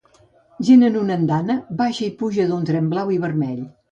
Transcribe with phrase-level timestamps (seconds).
[0.69, 3.63] Gent en una andana baixa i puja d'un tren blau i vermell.